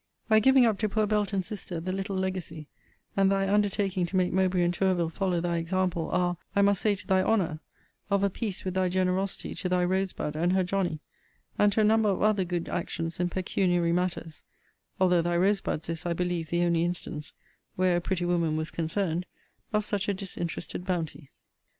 [0.29, 2.67] Thy giving up to poor Belton's sister the little legacy,
[3.15, 6.95] and thy undertaking to make Mowbray and Tourville follow thy example, are, I must say
[6.95, 7.59] to thy honour,
[8.09, 11.01] of a piece with thy generosity to thy Rose bud and her Johnny;
[11.59, 14.41] and to a number of other good actions in pecuniary matters:
[14.99, 17.31] although thy Rose bud's is, I believe, the only instance,
[17.75, 19.27] where a pretty woman was concerned,
[19.71, 21.29] of such a disinterested bounty.